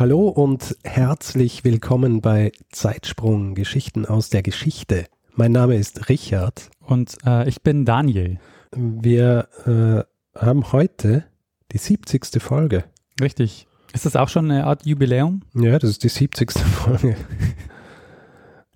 [0.00, 5.04] Hallo und herzlich willkommen bei Zeitsprung Geschichten aus der Geschichte.
[5.34, 6.70] Mein Name ist Richard.
[6.80, 8.40] Und äh, ich bin Daniel.
[8.74, 11.26] Wir äh, haben heute
[11.72, 12.42] die 70.
[12.42, 12.84] Folge.
[13.20, 13.66] Richtig.
[13.92, 15.42] Ist das auch schon eine Art Jubiläum?
[15.52, 16.50] Ja, das ist die 70.
[16.52, 17.14] Folge.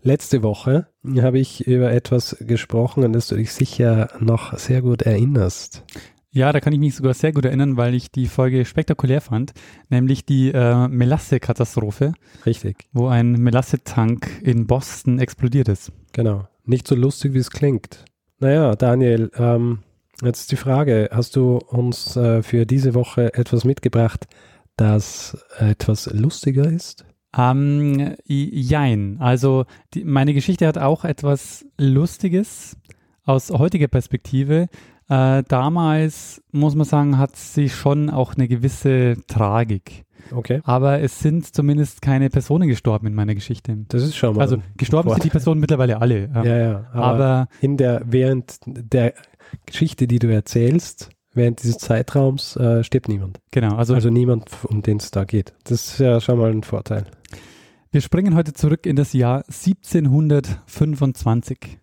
[0.02, 0.88] Letzte Woche
[1.22, 5.84] habe ich über etwas gesprochen, an das du dich sicher noch sehr gut erinnerst.
[6.34, 9.52] Ja, da kann ich mich sogar sehr gut erinnern, weil ich die Folge spektakulär fand,
[9.88, 12.12] nämlich die äh, Melasse-Katastrophe.
[12.44, 12.88] Richtig.
[12.92, 15.92] Wo ein Melasse-Tank in Boston explodiert ist.
[16.12, 16.48] Genau.
[16.64, 18.04] Nicht so lustig, wie es klingt.
[18.41, 19.84] Naja, Daniel, ähm,
[20.22, 24.26] jetzt die Frage, hast du uns äh, für diese Woche etwas mitgebracht,
[24.76, 27.04] das etwas lustiger ist?
[27.38, 29.19] Ähm, jein.
[29.20, 32.76] Also die, meine Geschichte hat auch etwas Lustiges
[33.22, 34.69] aus heutiger Perspektive.
[35.08, 40.05] Äh, damals, muss man sagen, hat sie schon auch eine gewisse Tragik.
[40.30, 40.60] Okay.
[40.64, 43.77] Aber es sind zumindest keine Personen gestorben in meiner Geschichte.
[43.88, 44.42] Das ist schon mal.
[44.42, 46.30] Also gestorben sind die Personen mittlerweile alle.
[46.34, 46.56] Ja, ja.
[46.56, 49.12] ja aber, aber, in der, während der
[49.66, 53.41] Geschichte, die du erzählst, während dieses Zeitraums äh, stirbt niemand.
[53.50, 53.77] Genau.
[53.77, 55.55] Also, also niemand, um den es da geht.
[55.64, 57.06] Das ist ja schon mal ein Vorteil.
[57.91, 61.78] Wir springen heute zurück in das Jahr 1725.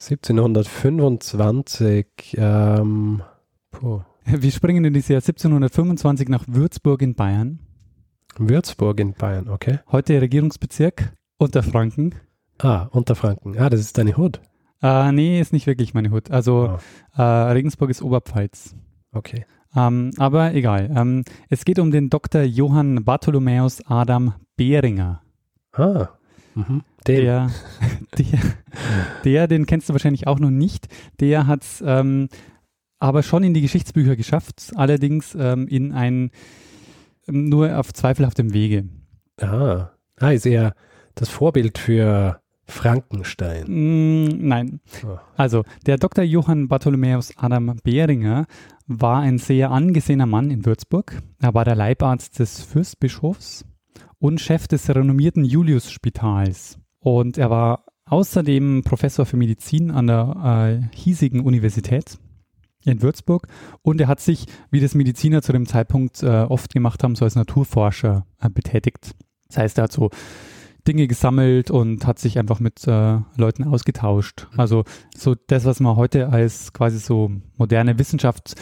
[0.00, 3.22] 1725, ähm,
[3.70, 4.00] puh.
[4.24, 7.60] Wir springen in das Jahr 1725 nach Würzburg in Bayern.
[8.36, 9.80] Würzburg in Bayern, okay.
[9.90, 12.14] Heute Regierungsbezirk Unterfranken.
[12.58, 13.58] Ah, Unterfranken.
[13.58, 14.40] Ah, das ist deine Hut.
[14.82, 16.30] Äh, nee, ist nicht wirklich meine Hut.
[16.30, 17.20] Also oh.
[17.20, 18.76] äh, Regensburg ist Oberpfalz.
[19.12, 19.46] Okay.
[19.74, 20.90] Ähm, aber egal.
[20.94, 22.42] Ähm, es geht um den Dr.
[22.42, 25.22] Johann Bartholomäus Adam Behringer.
[25.72, 26.08] Ah.
[26.58, 26.82] Mhm.
[27.06, 27.50] Der,
[28.18, 28.38] der,
[29.24, 30.88] der, den kennst du wahrscheinlich auch noch nicht.
[31.20, 32.28] Der hat es ähm,
[32.98, 36.30] aber schon in die Geschichtsbücher geschafft, allerdings ähm, in ein
[37.26, 38.88] nur auf zweifelhaftem Wege.
[39.40, 40.74] Ah, ah ist er
[41.14, 43.64] das Vorbild für Frankenstein?
[43.68, 44.80] Mm, nein.
[45.06, 45.18] Oh.
[45.36, 46.24] Also, der Dr.
[46.24, 48.46] Johann Bartholomäus Adam Behringer
[48.86, 51.22] war ein sehr angesehener Mann in Würzburg.
[51.40, 53.64] Er war der Leibarzt des Fürstbischofs
[54.18, 56.78] und Chef des renommierten Julius-Spitals.
[57.00, 62.18] Und er war außerdem Professor für Medizin an der äh, hiesigen Universität
[62.84, 63.46] in Würzburg
[63.82, 67.24] und er hat sich, wie das Mediziner zu dem Zeitpunkt äh, oft gemacht haben, so
[67.24, 69.14] als Naturforscher äh, betätigt.
[69.48, 70.10] Das heißt, er hat so
[70.86, 74.46] Dinge gesammelt und hat sich einfach mit äh, Leuten ausgetauscht.
[74.56, 74.84] Also
[75.14, 78.54] so das, was man heute als quasi so moderne Wissenschaft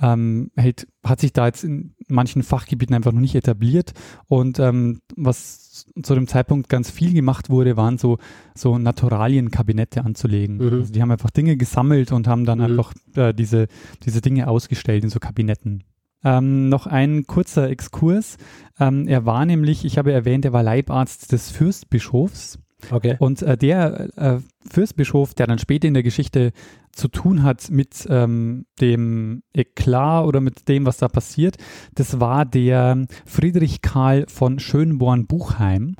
[0.00, 3.92] ähm, hält, hat sich da jetzt in manchen Fachgebieten einfach noch nicht etabliert.
[4.26, 8.18] Und ähm, was zu dem Zeitpunkt ganz viel gemacht wurde, waren so,
[8.54, 10.56] so Naturalienkabinette anzulegen.
[10.56, 10.72] Mhm.
[10.80, 12.64] Also die haben einfach Dinge gesammelt und haben dann mhm.
[12.64, 13.68] einfach äh, diese,
[14.04, 15.84] diese Dinge ausgestellt in so Kabinetten.
[16.24, 18.38] Ähm, noch ein kurzer Exkurs.
[18.80, 22.58] Ähm, er war nämlich, ich habe erwähnt, er war Leibarzt des Fürstbischofs.
[22.90, 23.16] Okay.
[23.18, 24.38] Und äh, der äh,
[24.70, 26.52] Fürstbischof, der dann später in der Geschichte
[26.98, 31.56] zu tun hat mit ähm, dem Eklat oder mit dem, was da passiert,
[31.94, 35.96] das war der Friedrich Karl von Schönborn-Buchheim.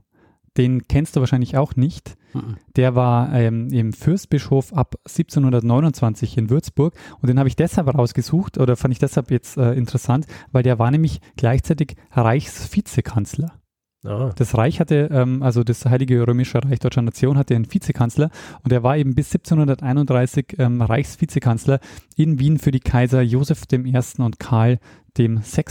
[0.56, 2.16] Den kennst du wahrscheinlich auch nicht.
[2.34, 2.56] Mhm.
[2.75, 8.59] Der war ähm, im Fürstbischof ab 1729 in Würzburg und den habe ich deshalb rausgesucht
[8.59, 13.57] oder fand ich deshalb jetzt äh, interessant, weil der war nämlich gleichzeitig Reichsvizekanzler.
[14.04, 14.31] Ah.
[14.36, 18.31] Das Reich hatte, ähm, also das Heilige Römische Reich Deutscher Nation hatte einen Vizekanzler
[18.62, 21.81] und er war eben bis 1731 ähm, Reichsvizekanzler
[22.16, 23.94] in Wien für die Kaiser Joseph I.
[24.19, 24.78] und Karl
[25.16, 25.64] VI.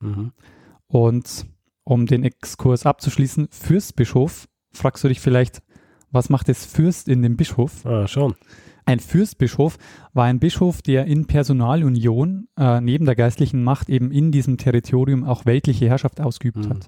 [0.00, 0.32] Mhm.
[0.88, 1.46] Und
[1.84, 5.62] um den Exkurs abzuschließen, Fürstbischof, fragst du dich vielleicht,
[6.10, 7.86] was macht es Fürst in dem Bischof?
[7.86, 8.34] Ah, schon.
[8.86, 9.78] Ein Fürstbischof
[10.12, 15.24] war ein Bischof, der in Personalunion äh, neben der geistlichen Macht eben in diesem Territorium
[15.24, 16.70] auch weltliche Herrschaft ausgeübt mhm.
[16.70, 16.86] hat.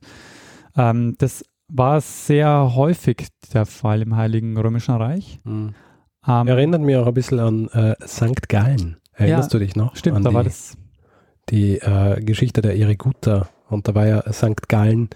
[0.76, 5.40] Ähm, das war sehr häufig der Fall im Heiligen Römischen Reich.
[5.44, 5.74] Mhm.
[6.26, 8.48] Ähm, Erinnert mich auch ein bisschen an äh, St.
[8.48, 8.96] Gallen.
[9.14, 9.96] Erinnerst ja, du dich noch?
[9.96, 10.76] Stimmt, da die, war das.
[11.50, 13.48] Die äh, Geschichte der Eriguta.
[13.68, 14.68] Und da war ja St.
[14.68, 15.10] Gallen,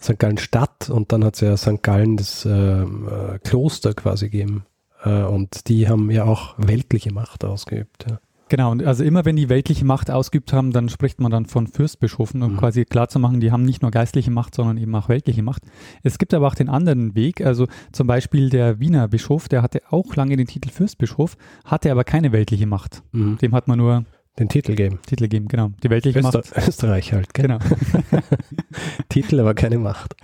[0.00, 0.18] St.
[0.18, 1.82] Gallen Stadt und dann hat es ja St.
[1.82, 4.64] Gallen das ähm, äh, Kloster quasi gegeben.
[5.04, 8.06] Äh, und die haben ja auch weltliche Macht ausgeübt.
[8.08, 8.18] Ja.
[8.50, 11.66] Genau, und also immer wenn die weltliche Macht ausgeübt haben, dann spricht man dann von
[11.66, 12.56] Fürstbischöfen, um Mhm.
[12.58, 15.62] quasi klarzumachen, die haben nicht nur geistliche Macht, sondern eben auch weltliche Macht.
[16.02, 19.80] Es gibt aber auch den anderen Weg, also zum Beispiel der Wiener Bischof, der hatte
[19.90, 23.02] auch lange den Titel Fürstbischof, hatte aber keine weltliche Macht.
[23.12, 23.38] Mhm.
[23.38, 24.04] Dem hat man nur
[24.38, 24.98] Den Titel geben.
[25.06, 25.70] Titel gegeben, genau.
[25.82, 26.68] Die weltliche Öster Macht.
[26.68, 27.46] Österreich halt, gell?
[27.46, 27.58] Genau.
[29.08, 30.14] Titel, aber keine Macht.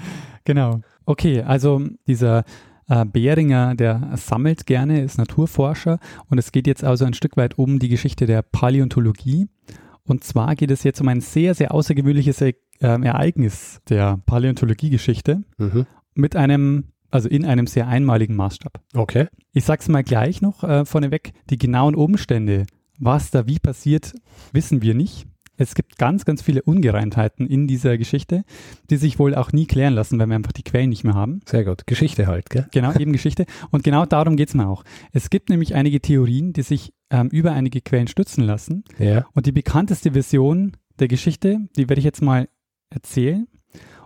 [0.44, 0.80] Genau.
[1.06, 2.44] Okay, also dieser
[2.90, 5.98] äh, Behringer, der sammelt gerne, ist Naturforscher
[6.28, 9.46] und es geht jetzt also ein Stück weit um die Geschichte der Paläontologie.
[10.04, 15.86] Und zwar geht es jetzt um ein sehr, sehr außergewöhnliches äh, Ereignis der Paläontologiegeschichte Mhm.
[16.14, 18.80] mit einem, also in einem sehr einmaligen Maßstab.
[18.94, 19.28] Okay.
[19.52, 22.66] Ich sag's mal gleich noch äh, vorneweg, die genauen Umstände,
[22.98, 24.12] was da wie passiert,
[24.52, 25.26] wissen wir nicht.
[25.60, 28.44] Es gibt ganz, ganz viele Ungereimtheiten in dieser Geschichte,
[28.88, 31.40] die sich wohl auch nie klären lassen, weil wir einfach die Quellen nicht mehr haben.
[31.44, 31.86] Sehr gut.
[31.86, 32.66] Geschichte halt, gell?
[32.72, 33.44] Genau, eben Geschichte.
[33.70, 34.84] Und genau darum geht's mir auch.
[35.12, 38.84] Es gibt nämlich einige Theorien, die sich ähm, über einige Quellen stützen lassen.
[38.98, 39.26] Ja.
[39.34, 42.48] Und die bekannteste Version der Geschichte, die werde ich jetzt mal
[42.88, 43.46] erzählen.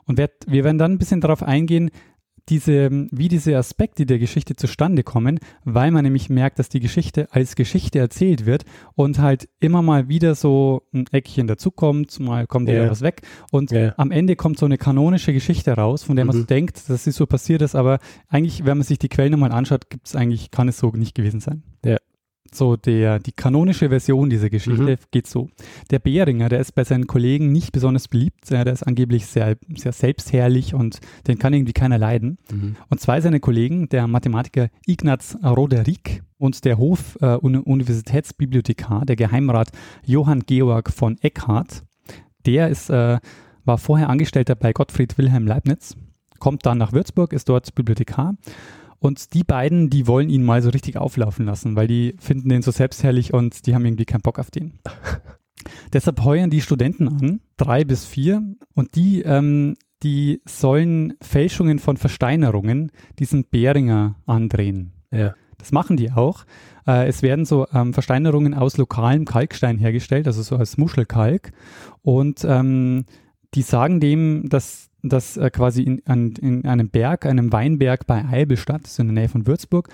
[0.06, 1.91] Und werd, wir werden dann ein bisschen darauf eingehen,
[2.49, 7.29] diese, wie diese Aspekte der Geschichte zustande kommen, weil man nämlich merkt, dass die Geschichte
[7.32, 8.64] als Geschichte erzählt wird
[8.94, 13.70] und halt immer mal wieder so ein Eckchen dazukommt, mal kommt wieder was weg und
[13.70, 13.94] Ja.
[13.96, 16.41] am Ende kommt so eine kanonische Geschichte raus, von der man Mhm.
[16.41, 17.99] so denkt, dass sie so passiert ist, aber
[18.29, 21.14] eigentlich, wenn man sich die Quellen nochmal anschaut, gibt es eigentlich, kann es so nicht
[21.14, 21.62] gewesen sein.
[21.85, 21.96] Ja.
[22.52, 24.96] So der, die kanonische Version dieser Geschichte Mhm.
[25.11, 25.49] geht so.
[25.91, 29.93] Der Behringer, der ist bei seinen Kollegen nicht besonders beliebt, der ist angeblich sehr, sehr
[29.93, 32.38] selbstherrlich und den kann irgendwie keiner leiden.
[32.52, 32.76] Mhm.
[32.91, 39.70] Und zwei seiner Kollegen, der Mathematiker Ignaz Roderick und der Hof-Universitätsbibliothekar, der Geheimrat
[40.05, 41.82] Johann Georg von Eckhardt,
[42.46, 43.19] der ist, äh,
[43.64, 45.96] war vorher Angestellter bei Gottfried Wilhelm Leibniz,
[46.38, 48.37] kommt dann nach Würzburg, ist dort Bibliothekar.
[48.99, 52.62] Und die beiden, die wollen ihn mal so richtig auflaufen lassen, weil die finden den
[52.62, 54.79] so selbstherrlich und die haben irgendwie keinen Bock auf den.
[55.93, 58.43] Deshalb heuern die Studenten an, drei bis vier,
[58.75, 64.93] und die, ähm, die sollen Fälschungen von Versteinerungen diesen Behringer andrehen.
[65.11, 65.35] Ja.
[65.58, 66.44] Das machen die auch.
[66.87, 71.52] Äh, es werden so ähm, Versteinerungen aus lokalem Kalkstein hergestellt, also so als Muschelkalk.
[72.02, 73.06] Und ähm,
[73.55, 78.25] die sagen dem, dass dass äh, quasi in, an, in einem Berg, einem Weinberg bei
[78.25, 79.89] Eibelstadt, das ist in der Nähe von Würzburg,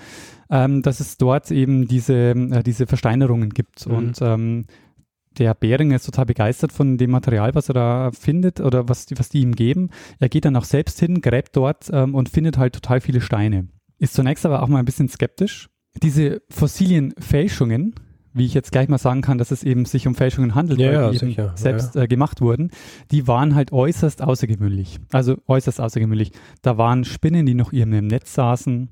[0.49, 3.87] ähm, dass es dort eben diese, äh, diese Versteinerungen gibt.
[3.87, 3.93] Mhm.
[3.93, 4.65] Und ähm,
[5.37, 9.17] der Behringer ist total begeistert von dem Material, was er da findet oder was die,
[9.17, 9.89] was die ihm geben.
[10.19, 13.67] Er geht dann auch selbst hin, gräbt dort ähm, und findet halt total viele Steine.
[13.97, 15.69] Ist zunächst aber auch mal ein bisschen skeptisch.
[16.01, 17.95] Diese fossilen Fälschungen,
[18.33, 20.87] wie ich jetzt gleich mal sagen kann, dass es eben sich um Fälschungen handelt, Ja,
[20.87, 22.71] weil ja, die eben sicher, ja, selbst Äh, gemacht wurden,
[23.11, 24.99] die waren halt äußerst außergewöhnlich.
[25.11, 26.31] Also äußerst außergewöhnlich.
[26.61, 28.89] Da waren Spinnen, die noch ihrem Netz saßen,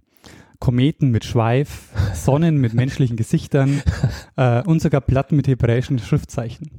[0.59, 3.81] Kometen mit Schweif, Sonnen mit menschlichen Gesichtern
[4.35, 6.71] äh, und sogar Platten mit hebräischen Schriftzeichen.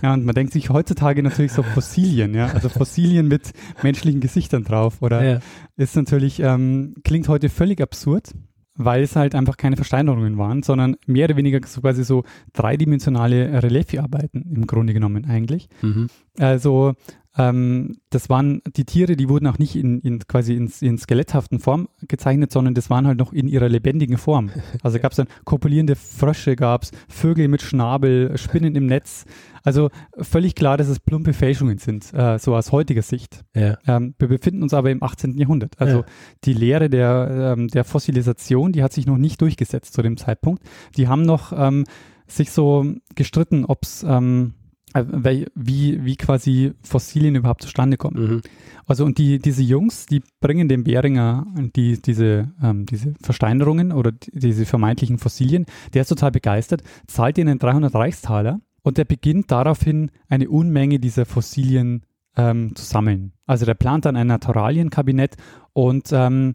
[0.00, 3.50] Ja, und man denkt sich heutzutage natürlich so Fossilien, ja, also Fossilien mit
[3.82, 5.40] menschlichen Gesichtern drauf oder Ja.
[5.76, 8.30] ist natürlich, ähm, klingt heute völlig absurd,
[8.74, 13.62] weil es halt einfach keine Versteinerungen waren, sondern mehr oder weniger so quasi so dreidimensionale
[13.62, 15.68] Reliefarbeiten im Grunde genommen eigentlich.
[15.82, 16.08] Mhm.
[16.38, 16.94] Also
[17.40, 21.58] ähm, das waren die Tiere, die wurden auch nicht in, in quasi in, in skeletthaften
[21.58, 24.50] Form gezeichnet, sondern das waren halt noch in ihrer lebendigen Form.
[24.82, 29.24] Also gab es dann kopulierende Frösche, gab es Vögel mit Schnabel, Spinnen im Netz.
[29.62, 33.44] Also völlig klar, dass es plumpe Fälschungen sind, äh, so aus heutiger Sicht.
[33.54, 33.76] Ja.
[33.86, 35.36] Ähm, wir befinden uns aber im 18.
[35.38, 35.80] Jahrhundert.
[35.80, 36.04] Also Ja.
[36.44, 40.62] die Lehre der, ähm, der Fossilisation, die hat sich noch nicht durchgesetzt zu dem Zeitpunkt.
[40.96, 41.84] Die haben noch ähm,
[42.26, 44.59] sich so gestritten, ob es ähm, äh,
[44.94, 48.20] wie, wie quasi Fossilien überhaupt zustande kommen.
[48.20, 48.42] Mhm.
[48.86, 54.10] Also und die, diese Jungs, die bringen dem Behringer die, diese, ähm, diese Versteinerungen oder
[54.10, 55.66] die, diese vermeintlichen Fossilien.
[55.94, 61.24] Der ist total begeistert, zahlt ihnen 300 Reichstaler und der beginnt daraufhin eine Unmenge dieser
[61.24, 62.02] Fossilien
[62.36, 63.32] ähm, zu sammeln.
[63.46, 65.36] Also der plant dann ein Naturalienkabinett
[65.72, 66.54] und ähm,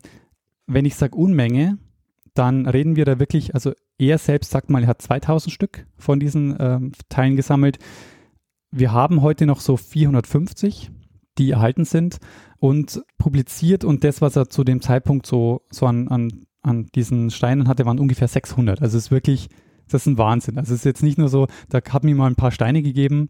[0.67, 1.77] wenn ich sage Unmenge,
[2.33, 6.19] dann reden wir da wirklich, also er selbst sagt mal, er hat 2000 Stück von
[6.19, 7.79] diesen ähm, Teilen gesammelt.
[8.77, 10.91] Wir haben heute noch so 450,
[11.37, 12.17] die erhalten sind
[12.59, 17.31] und publiziert und das, was er zu dem Zeitpunkt so, so an, an, an diesen
[17.31, 18.81] Steinen hatte, waren ungefähr 600.
[18.81, 19.47] Also es ist wirklich,
[19.87, 20.57] das ist ein Wahnsinn.
[20.57, 23.29] Also es ist jetzt nicht nur so, da haben ihm mal ein paar Steine gegeben,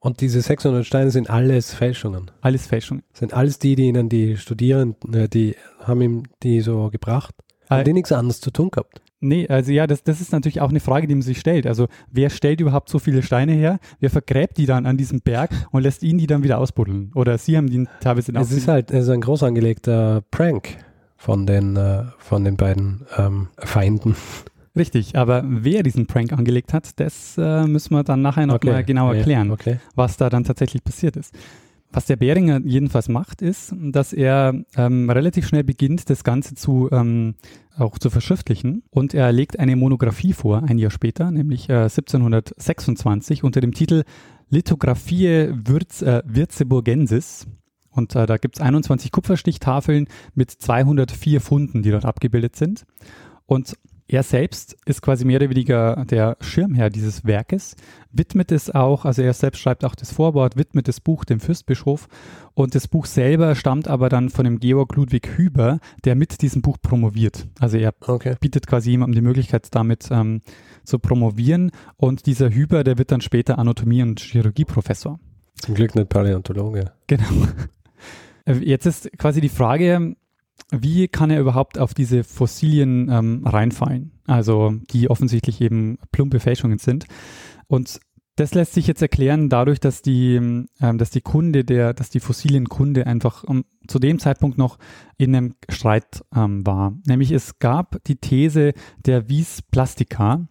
[0.00, 2.32] Und diese 600 Steine sind alles Fälschungen.
[2.40, 3.02] alles Fälschung.
[3.12, 5.54] Sind alles die, die ihnen die Studierenden, äh, die
[5.84, 7.36] haben ihm die so gebracht.
[7.68, 9.00] Äh, Haben die nichts anderes zu tun gehabt.
[9.20, 11.66] Nee, also ja, das, das ist natürlich auch eine Frage, die man sich stellt.
[11.66, 13.78] Also wer stellt überhaupt so viele Steine her?
[13.98, 17.10] Wer vergräbt die dann an diesem Berg und lässt ihn die dann wieder ausbuddeln?
[17.14, 20.76] Oder sie haben die teilweise Es ist halt es ist ein groß angelegter Prank
[21.16, 24.14] von den, äh, von den beiden ähm, Feinden.
[24.76, 28.70] Richtig, aber wer diesen Prank angelegt hat, das äh, müssen wir dann nachher noch okay.
[28.70, 29.78] mal genau erklären, okay.
[29.94, 31.32] was da dann tatsächlich passiert ist.
[31.94, 36.88] Was der Beringer jedenfalls macht, ist, dass er ähm, relativ schnell beginnt, das Ganze zu
[36.90, 37.36] ähm,
[37.76, 38.82] auch zu verschriftlichen.
[38.90, 44.02] Und er legt eine Monographie vor, ein Jahr später, nämlich äh, 1726, unter dem Titel
[44.50, 47.46] Lithographie Würz, äh, Würzeburgensis.
[47.90, 52.86] Und äh, da gibt es 21 Kupferstichtafeln mit 204 Funden, die dort abgebildet sind.
[53.46, 53.76] Und
[54.14, 57.74] er selbst ist quasi mehr oder weniger der Schirmherr dieses Werkes,
[58.12, 62.06] widmet es auch, also er selbst schreibt auch das Vorwort, widmet das Buch dem Fürstbischof
[62.54, 66.62] und das Buch selber stammt aber dann von dem Georg Ludwig Hüber, der mit diesem
[66.62, 67.48] Buch promoviert.
[67.58, 68.36] Also er okay.
[68.38, 70.42] bietet quasi jemandem die Möglichkeit, damit ähm,
[70.84, 75.18] zu promovieren und dieser Hüber, der wird dann später Anatomie- und Chirurgieprofessor.
[75.56, 76.92] Zum Glück nicht Paläontologe.
[77.08, 77.48] Genau.
[78.46, 80.14] Jetzt ist quasi die Frage,
[80.70, 84.12] wie kann er überhaupt auf diese Fossilien ähm, reinfallen?
[84.26, 87.06] Also die offensichtlich eben plumpe Fälschungen sind.
[87.66, 88.00] Und
[88.36, 92.20] das lässt sich jetzt erklären dadurch, dass die, ähm, dass die Kunde der, dass die
[92.20, 94.78] Fossilienkunde einfach um, zu dem Zeitpunkt noch
[95.18, 96.96] in einem Streit ähm, war.
[97.06, 98.72] Nämlich es gab die These
[99.04, 100.48] der Vis Plastica,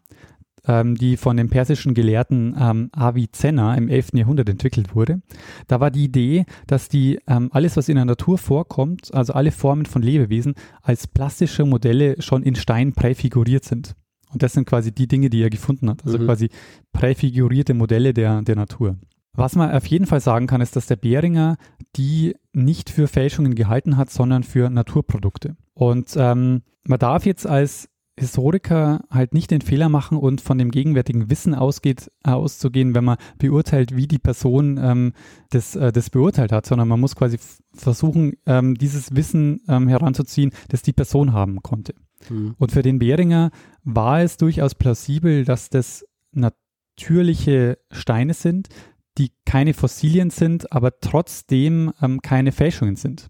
[0.67, 4.09] ähm, die von dem persischen Gelehrten ähm, Avicenna im 11.
[4.13, 5.21] Jahrhundert entwickelt wurde.
[5.67, 9.51] Da war die Idee, dass die ähm, alles, was in der Natur vorkommt, also alle
[9.51, 13.95] Formen von Lebewesen, als plastische Modelle schon in Stein präfiguriert sind.
[14.31, 16.03] Und das sind quasi die Dinge, die er gefunden hat.
[16.05, 16.25] Also mhm.
[16.25, 16.49] quasi
[16.91, 18.97] präfigurierte Modelle der, der Natur.
[19.35, 21.57] Was man auf jeden Fall sagen kann, ist, dass der Behringer
[21.95, 25.55] die nicht für Fälschungen gehalten hat, sondern für Naturprodukte.
[25.73, 30.69] Und ähm, man darf jetzt als Historiker halt nicht den Fehler machen und von dem
[30.69, 35.13] gegenwärtigen Wissen ausgeht, auszugehen, wenn man beurteilt, wie die Person ähm,
[35.49, 37.39] das, äh, das beurteilt hat, sondern man muss quasi
[37.73, 41.95] versuchen, ähm, dieses Wissen ähm, heranzuziehen, das die Person haben konnte.
[42.29, 42.53] Mhm.
[42.59, 43.49] Und für den Behringer
[43.83, 48.69] war es durchaus plausibel, dass das natürliche Steine sind,
[49.17, 53.29] die keine Fossilien sind, aber trotzdem ähm, keine Fälschungen sind.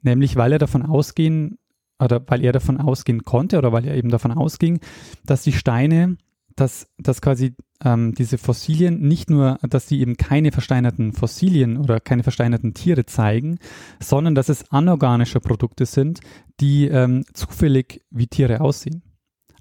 [0.00, 1.58] Nämlich weil er davon ausgehen
[1.98, 4.80] oder weil er davon ausgehen konnte oder weil er eben davon ausging,
[5.24, 6.16] dass die Steine,
[6.54, 12.00] dass, dass quasi ähm, diese Fossilien nicht nur, dass sie eben keine versteinerten Fossilien oder
[12.00, 13.58] keine versteinerten Tiere zeigen,
[14.00, 16.20] sondern dass es anorganische Produkte sind,
[16.60, 19.02] die ähm, zufällig wie Tiere aussehen.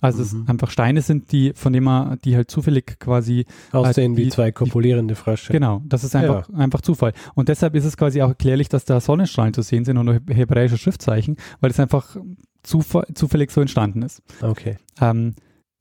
[0.05, 0.43] Also mhm.
[0.43, 4.29] es einfach Steine sind, die, von denen man, die halt zufällig quasi aussehen halt wie
[4.29, 5.51] zwei kopulierende Frösche.
[5.51, 6.55] Genau, das ist einfach, ja.
[6.55, 7.13] einfach Zufall.
[7.33, 10.77] Und deshalb ist es quasi auch erklärlich, dass da Sonnenstrahlen zu sehen sind und hebräische
[10.77, 12.15] Schriftzeichen, weil es einfach
[12.63, 14.21] zufall, zufällig so entstanden ist.
[14.41, 14.77] Okay.
[14.99, 15.35] Ähm,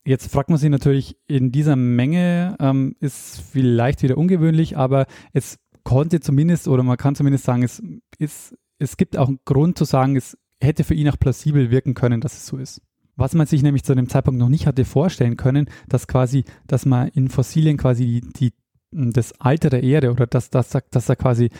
[0.07, 5.59] Jetzt fragt man sich natürlich, in dieser Menge ähm, ist vielleicht wieder ungewöhnlich, aber es
[5.83, 7.83] konnte zumindest, oder man kann zumindest sagen, es,
[8.19, 11.95] ist, es gibt auch einen Grund zu sagen, es hätte für ihn auch plausibel wirken
[11.95, 12.83] können, dass es so ist.
[13.17, 16.87] Was man sich nämlich zu dem Zeitpunkt noch nicht hatte vorstellen können, dass quasi, dass
[16.87, 18.53] man in Fossilien quasi die, die
[18.95, 21.51] das Alter der Erde oder dass, dass, dass da quasi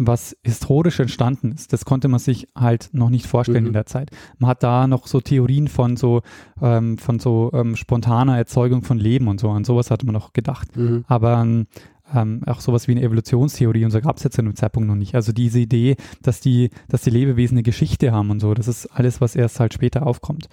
[0.00, 3.68] was historisch entstanden ist, das konnte man sich halt noch nicht vorstellen mhm.
[3.68, 4.12] in der Zeit.
[4.38, 6.22] Man hat da noch so Theorien von so
[6.62, 10.32] ähm, von so ähm, spontaner Erzeugung von Leben und so, an sowas hatte man noch
[10.32, 10.76] gedacht.
[10.76, 11.04] Mhm.
[11.08, 11.44] Aber
[12.14, 14.94] ähm, auch sowas wie eine Evolutionstheorie und so gab es jetzt zu dem Zeitpunkt noch
[14.94, 15.16] nicht.
[15.16, 18.86] Also diese Idee, dass die, dass die Lebewesen eine Geschichte haben und so, das ist
[18.86, 20.48] alles, was erst halt später aufkommt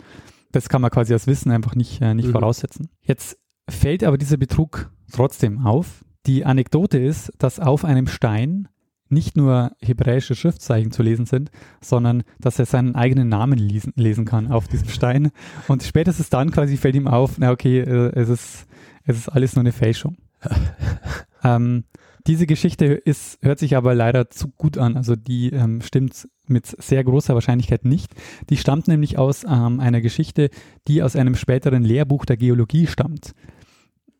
[0.56, 2.32] das kann man quasi als Wissen einfach nicht, äh, nicht mhm.
[2.32, 2.90] voraussetzen.
[3.02, 3.38] Jetzt
[3.70, 6.06] fällt aber dieser Betrug trotzdem auf.
[6.26, 8.70] Die Anekdote ist, dass auf einem Stein
[9.10, 14.26] nicht nur hebräische Schriftzeichen zu lesen sind, sondern dass er seinen eigenen Namen lesen, lesen
[14.26, 15.32] kann auf diesem Stein.
[15.68, 18.66] Und spätestens dann quasi fällt ihm auf, na okay, äh, es ist,
[19.04, 20.18] es ist alles nur eine Fälschung.
[21.44, 21.84] ähm,
[22.28, 24.98] diese Geschichte ist, hört sich aber leider zu gut an.
[24.98, 28.14] Also die ähm, stimmt mit sehr großer Wahrscheinlichkeit nicht.
[28.50, 30.50] Die stammt nämlich aus ähm, einer Geschichte,
[30.88, 33.34] die aus einem späteren Lehrbuch der Geologie stammt.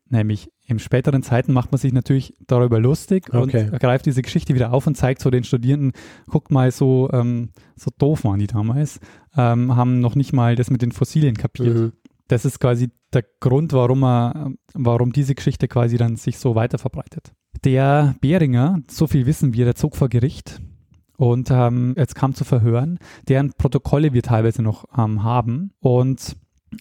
[0.08, 3.70] Nämlich im späteren Zeiten macht man sich natürlich darüber lustig okay.
[3.70, 5.92] und greift diese Geschichte wieder auf und zeigt so den Studierenden,
[6.28, 9.00] guckt mal, so, ähm, so doof waren die damals,
[9.36, 11.76] ähm, haben noch nicht mal das mit den Fossilien kapiert.
[11.76, 11.92] Mhm.
[12.28, 16.78] Das ist quasi der Grund, warum, er, warum diese Geschichte quasi dann sich so weiter
[16.78, 17.32] verbreitet.
[17.66, 20.60] Der Behringer, so viel wissen wir, der zog vor Gericht
[21.16, 25.72] und ähm, jetzt kam zu Verhören, deren Protokolle wir teilweise noch ähm, haben.
[25.80, 26.36] Und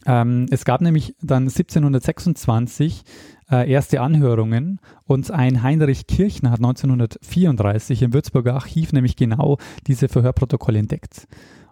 [0.06, 3.02] ähm, es gab nämlich dann 1726
[3.50, 10.08] äh, erste Anhörungen und ein Heinrich Kirchner hat 1934 im Würzburger Archiv nämlich genau diese
[10.08, 11.28] Verhörprotokolle entdeckt.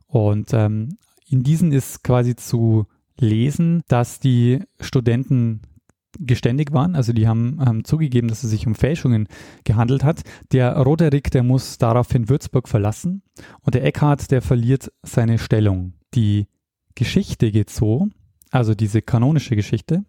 [0.08, 0.98] Und ähm,
[1.30, 2.88] in diesen ist quasi zu
[3.20, 5.62] lesen, dass die Studenten
[6.20, 6.96] geständig waren.
[6.96, 9.28] Also die haben ähm, zugegeben, dass es sich um Fälschungen
[9.64, 10.24] gehandelt hat.
[10.52, 13.24] Der Roderick, der muss daraufhin Würzburg verlassen
[13.62, 15.94] und der Eckhard, der verliert seine Stellung.
[16.14, 16.48] Die
[16.96, 18.08] Geschichte geht so,
[18.52, 20.06] also diese kanonische Geschichte,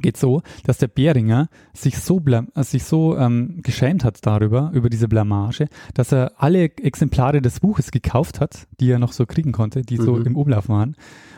[0.00, 4.88] geht so, dass der Beringer sich so, blam, sich so ähm, geschämt hat darüber, über
[4.88, 9.52] diese Blamage, dass er alle Exemplare des Buches gekauft hat, die er noch so kriegen
[9.52, 10.04] konnte, die mhm.
[10.04, 10.96] so im Umlauf waren.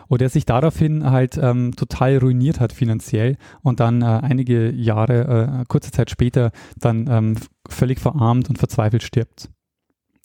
[0.09, 5.61] Und er sich daraufhin halt ähm, total ruiniert hat finanziell und dann äh, einige Jahre,
[5.61, 7.37] äh, kurze Zeit später, dann ähm,
[7.69, 9.51] völlig verarmt und verzweifelt stirbt.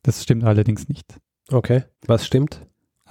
[0.03, 1.19] Das stimmt allerdings nicht.
[1.51, 2.61] Okay, was stimmt?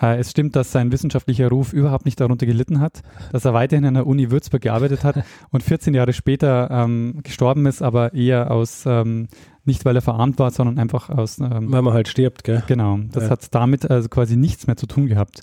[0.01, 3.85] Äh, es stimmt, dass sein wissenschaftlicher Ruf überhaupt nicht darunter gelitten hat, dass er weiterhin
[3.85, 8.51] an der Uni Würzburg gearbeitet hat und 14 Jahre später ähm, gestorben ist, aber eher
[8.51, 9.29] aus, ähm,
[9.65, 11.39] nicht weil er verarmt war, sondern einfach aus.
[11.39, 12.63] Ähm, weil man halt stirbt, gell?
[12.67, 13.31] Genau, das ja.
[13.31, 15.43] hat damit also quasi nichts mehr zu tun gehabt.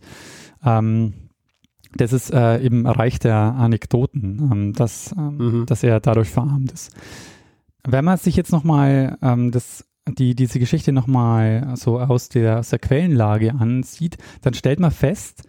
[0.66, 1.14] Ähm,
[1.96, 5.66] das ist äh, eben Reich der Anekdoten, ähm, dass, ähm, mhm.
[5.66, 6.94] dass er dadurch verarmt ist.
[7.88, 12.70] Wenn man sich jetzt nochmal ähm, das die diese Geschichte nochmal so aus der, aus
[12.70, 15.44] der Quellenlage ansieht, dann stellt man fest,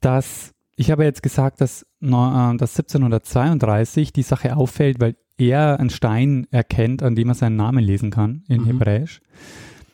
[0.00, 5.90] dass ich habe jetzt gesagt, dass, äh, dass 1732 die Sache auffällt, weil er einen
[5.90, 8.66] Stein erkennt, an dem er seinen Namen lesen kann in mhm.
[8.66, 9.20] Hebräisch.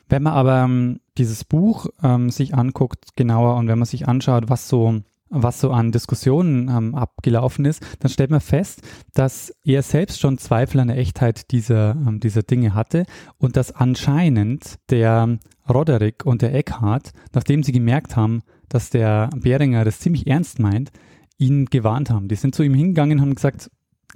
[0.09, 4.49] Wenn man aber ähm, dieses Buch ähm, sich anguckt genauer und wenn man sich anschaut,
[4.49, 8.83] was so was so an Diskussionen ähm, abgelaufen ist, dann stellt man fest,
[9.13, 13.07] dass er selbst schon Zweifel an der Echtheit dieser, ähm, dieser Dinge hatte
[13.39, 19.85] und dass anscheinend der Roderick und der Eckhart, nachdem sie gemerkt haben, dass der Beringer
[19.85, 20.93] das ziemlich ernst meint,
[21.39, 22.29] ihn gewarnt haben.
[22.29, 23.71] Die sind zu ihm hingegangen und haben gesagt,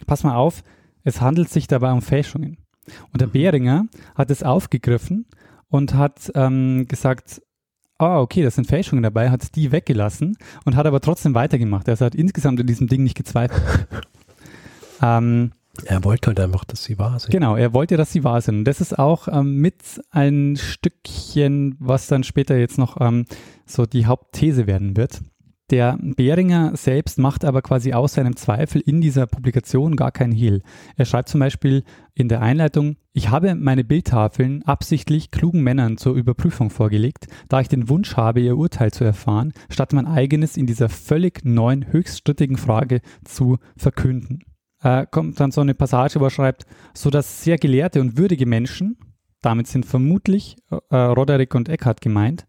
[0.07, 0.63] pass mal auf,
[1.03, 2.59] es handelt sich dabei um Fälschungen.
[3.13, 3.33] Und der mhm.
[3.33, 5.27] Beringer hat es aufgegriffen
[5.71, 7.41] und hat ähm, gesagt,
[7.99, 11.89] ah, okay, das sind Fälschungen dabei, hat die weggelassen und hat aber trotzdem weitergemacht.
[11.89, 13.87] Also hat insgesamt in diesem Ding nicht gezweifelt.
[15.03, 15.53] ähm,
[15.85, 17.31] er wollte halt einfach, dass sie wahr sind.
[17.31, 18.59] Genau, er wollte, dass sie wahr sind.
[18.59, 23.25] Und das ist auch ähm, mit ein Stückchen, was dann später jetzt noch ähm,
[23.67, 25.21] so die Hauptthese werden wird.
[25.71, 30.63] Der Behringer selbst macht aber quasi aus seinem Zweifel in dieser Publikation gar keinen Hehl.
[30.97, 31.85] Er schreibt zum Beispiel
[32.15, 37.69] in der Einleitung, ich habe meine Bildtafeln absichtlich klugen Männern zur Überprüfung vorgelegt, da ich
[37.69, 42.19] den Wunsch habe, ihr Urteil zu erfahren, statt mein eigenes in dieser völlig neuen, höchst
[42.19, 44.41] strittigen Frage zu verkünden.
[44.83, 48.47] Äh, kommt dann so eine Passage, wo er schreibt, so dass sehr gelehrte und würdige
[48.47, 48.99] Menschen,
[49.41, 50.57] damit sind vermutlich
[50.91, 52.47] äh, Roderick und Eckhart gemeint,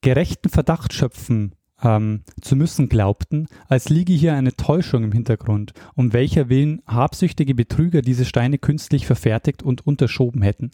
[0.00, 6.12] gerechten Verdacht schöpfen ähm, zu müssen glaubten, als liege hier eine Täuschung im Hintergrund, um
[6.12, 10.70] welcher Willen habsüchtige Betrüger diese Steine künstlich verfertigt und unterschoben hätten.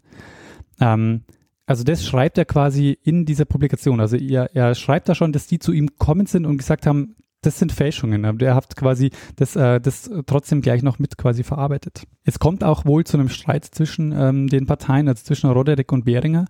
[0.80, 1.22] Ähm,
[1.66, 4.00] also das schreibt er quasi in dieser Publikation.
[4.00, 7.14] Also er, er schreibt da schon, dass die zu ihm kommen sind und gesagt haben,
[7.42, 11.42] das sind Fälschungen, aber der hat quasi das, äh, das trotzdem gleich noch mit quasi
[11.42, 12.04] verarbeitet.
[12.24, 16.04] Es kommt auch wohl zu einem Streit zwischen ähm, den Parteien, also zwischen Roderick und
[16.04, 16.44] Behringer.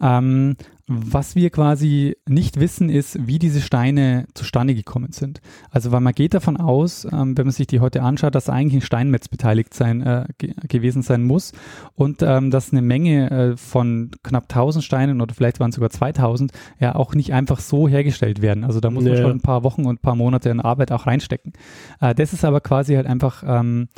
[0.00, 0.56] Ähm,
[0.94, 5.40] was wir quasi nicht wissen, ist, wie diese Steine zustande gekommen sind.
[5.70, 8.82] Also, weil man geht davon aus, ähm, wenn man sich die heute anschaut, dass eigentlich
[8.82, 11.52] ein Steinmetz beteiligt sein äh, ge gewesen sein muss
[11.94, 15.90] und ähm, dass eine Menge äh, von knapp 1000 Steinen oder vielleicht waren es sogar
[15.90, 18.64] 2000 ja auch nicht einfach so hergestellt werden.
[18.64, 19.22] Also da muss man ja.
[19.22, 21.52] schon ein paar Wochen und ein paar Monate in Arbeit auch reinstecken.
[22.00, 23.88] Äh, das ist aber quasi halt einfach ähm,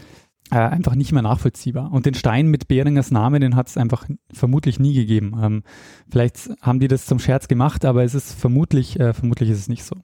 [0.51, 1.93] äh, einfach nicht mehr nachvollziehbar.
[1.93, 5.39] Und den Stein mit Beringers Name, den hat es einfach vermutlich nie gegeben.
[5.41, 5.63] Ähm,
[6.11, 9.69] vielleicht haben die das zum Scherz gemacht, aber es ist vermutlich, äh, vermutlich ist es
[9.69, 9.97] nicht so.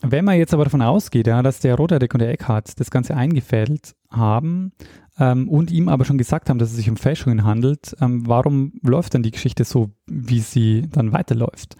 [0.00, 3.16] Wenn man jetzt aber davon ausgeht, ja, dass der Roderick und der Eckhart das Ganze
[3.16, 4.72] eingefädelt haben,
[5.18, 8.72] ähm, und ihm aber schon gesagt haben, dass es sich um Fälschungen handelt, ähm, warum
[8.82, 11.76] läuft dann die Geschichte so, wie sie dann weiterläuft?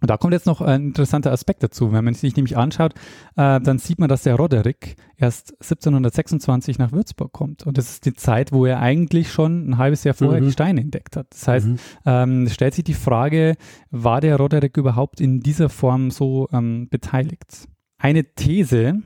[0.00, 1.90] Und da kommt jetzt noch ein interessanter Aspekt dazu.
[1.90, 2.92] Wenn man sich nämlich anschaut,
[3.36, 7.66] äh, dann sieht man, dass der Roderick erst 1726 nach Würzburg kommt.
[7.66, 10.46] Und das ist die Zeit, wo er eigentlich schon ein halbes Jahr vorher mhm.
[10.46, 11.28] die Steine entdeckt hat.
[11.30, 11.78] Das heißt, mhm.
[12.04, 13.56] ähm, stellt sich die Frage,
[13.90, 17.66] war der Roderick überhaupt in dieser Form so ähm, beteiligt?
[17.98, 19.00] Eine These,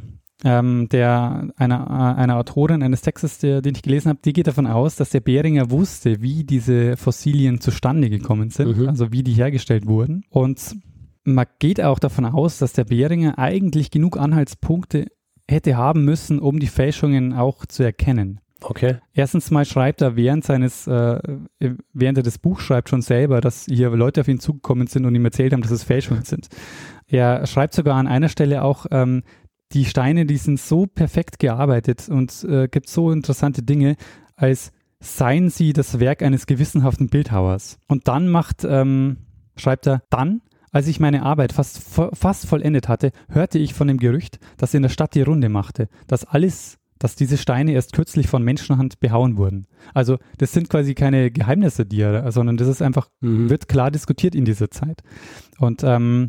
[0.45, 4.67] ähm, der einer, einer Autorin eines Textes, der, den ich gelesen habe, die geht davon
[4.67, 8.89] aus, dass der Beringer wusste, wie diese Fossilien zustande gekommen sind, mhm.
[8.89, 10.25] also wie die hergestellt wurden.
[10.31, 10.77] Und
[11.25, 15.07] man geht auch davon aus, dass der Beringer eigentlich genug Anhaltspunkte
[15.49, 18.41] hätte haben müssen, um die Fälschungen auch zu erkennen.
[18.63, 18.97] Okay.
[19.15, 21.19] Erstens mal schreibt er während seines, äh,
[21.93, 25.15] während er das Buch schreibt schon selber, dass hier Leute auf ihn zugekommen sind und
[25.15, 26.49] ihm erzählt haben, dass es Fälschungen sind.
[27.07, 29.23] Er schreibt sogar an einer Stelle auch, ähm,
[29.73, 33.97] die Steine, die sind so perfekt gearbeitet und äh, gibt so interessante Dinge,
[34.37, 37.79] als seien sie das Werk eines gewissenhaften Bildhauers.
[37.89, 39.19] Und dann macht, ähm,
[39.57, 43.99] schreibt er, dann, als ich meine Arbeit fast, fast vollendet hatte, hörte ich von dem
[43.99, 48.29] Gerücht, das in der Stadt die Runde machte, dass alles dass diese Steine erst kürzlich
[48.29, 49.67] von Menschenhand behauen wurden.
[49.95, 53.49] Also das sind quasi keine Geheimnisse, die er, sondern das ist einfach, mhm.
[53.49, 55.03] wird klar diskutiert in dieser Zeit.
[55.59, 56.29] Und ähm,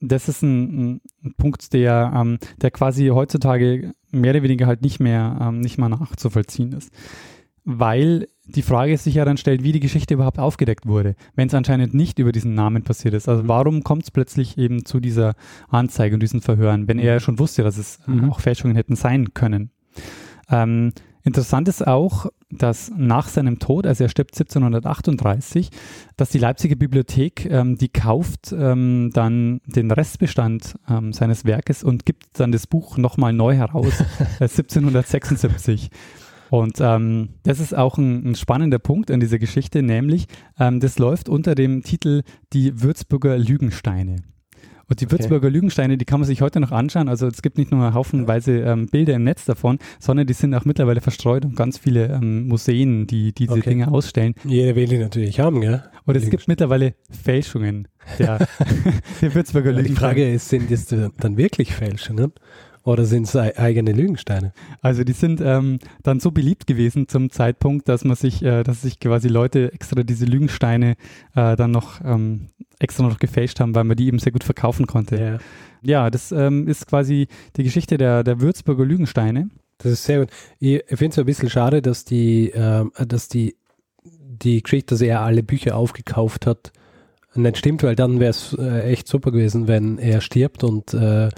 [0.00, 5.00] das ist ein, ein Punkt, der, ähm, der quasi heutzutage mehr oder weniger halt nicht
[5.00, 6.90] mehr, ähm, nicht mehr nachzuvollziehen ist.
[7.64, 11.54] Weil die Frage sich ja dann stellt, wie die Geschichte überhaupt aufgedeckt wurde, wenn es
[11.54, 13.28] anscheinend nicht über diesen Namen passiert ist.
[13.28, 15.34] Also warum kommt es plötzlich eben zu dieser
[15.68, 18.30] Anzeige und diesen Verhören, wenn er schon wusste, dass es mhm.
[18.30, 19.70] auch Fälschungen hätten sein können?
[20.50, 20.92] Ähm,
[21.26, 25.70] Interessant ist auch, dass nach seinem Tod, also er stirbt 1738,
[26.18, 32.04] dass die Leipziger Bibliothek, ähm, die kauft ähm, dann den Restbestand ähm, seines Werkes und
[32.04, 34.00] gibt dann das Buch nochmal neu heraus,
[34.38, 35.90] äh, 1776.
[36.50, 40.26] Und ähm, das ist auch ein, ein, spannender Punkt an dieser Geschichte, nämlich
[40.60, 44.16] ähm, das läuft unter dem Titel Die Würzburger Lügensteine.
[44.88, 45.54] Und die Würzburger okay.
[45.54, 47.08] Lügensteine, die kann man sich heute noch anschauen.
[47.08, 50.64] Also es gibt nicht nur haufenweise ähm, Bilder im Netz davon, sondern die sind auch
[50.64, 53.70] mittlerweile verstreut und ganz viele ähm, Museen, die, die diese okay.
[53.70, 54.34] Dinge ausstellen.
[54.44, 55.82] Jeder will die natürlich haben, gell?
[56.06, 58.46] Und es gibt mittlerweile Fälschungen der,
[59.22, 59.88] der Würzburger Lügensteine.
[59.88, 62.32] Die Frage ist, sind das dann wirklich Fälschungen?
[62.84, 64.52] Oder sind es eigene Lügensteine?
[64.82, 68.82] Also die sind ähm, dann so beliebt gewesen zum Zeitpunkt, dass man sich, äh, dass
[68.82, 70.96] sich quasi Leute extra diese Lügensteine
[71.34, 72.50] äh, dann noch ähm,
[72.84, 75.16] extra noch gefälscht haben, weil man die eben sehr gut verkaufen konnte.
[75.16, 75.38] Ja,
[75.82, 79.50] ja das ähm, ist quasi die Geschichte der, der Würzburger Lügensteine.
[79.78, 80.30] Das ist sehr gut.
[80.60, 83.56] Ich finde es ein bisschen schade, dass die, äh, dass die,
[84.04, 86.72] die Geschichte, dass er alle Bücher aufgekauft hat,
[87.34, 91.28] nicht stimmt, weil dann wäre es äh, echt super gewesen, wenn er stirbt und äh,